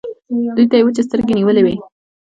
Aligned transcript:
دوی 0.55 0.65
ته 0.71 0.75
يې 0.77 0.83
وچې 0.85 1.01
سترګې 1.07 1.33
نيولې 1.39 1.61
وې. 1.63 1.75